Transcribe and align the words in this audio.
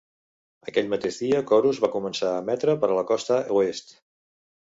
Aquell 0.69 0.87
mateix 0.93 1.19
dia, 1.23 1.41
Corus 1.51 1.81
va 1.83 1.91
començar 1.97 2.31
a 2.37 2.41
emetre 2.45 2.77
per 2.85 2.91
a 2.93 2.97
la 3.01 3.05
costa 3.13 3.37
oest. 3.61 3.97